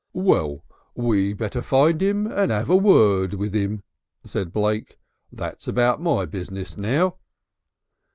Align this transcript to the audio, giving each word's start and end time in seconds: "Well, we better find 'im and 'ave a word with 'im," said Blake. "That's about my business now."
"Well, 0.13 0.65
we 0.95 1.31
better 1.33 1.61
find 1.61 2.01
'im 2.01 2.25
and 2.25 2.51
'ave 2.51 2.73
a 2.73 2.75
word 2.75 3.35
with 3.35 3.53
'im," 3.55 3.83
said 4.25 4.51
Blake. 4.51 4.97
"That's 5.31 5.67
about 5.67 6.01
my 6.01 6.25
business 6.25 6.75
now." 6.75 7.17